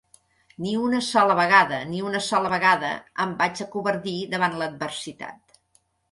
Ni 0.67 0.71
una 0.83 0.99
sola 1.07 1.33
vegada, 1.39 1.81
ni 1.89 1.99
una 2.11 2.21
sola 2.27 2.51
vegada, 2.53 2.89
em 3.25 3.35
vaig 3.41 3.61
acovardir 3.65 4.15
davant 4.31 4.57
l'adversitat. 4.63 5.55